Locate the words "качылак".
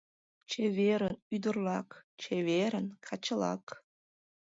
3.07-3.65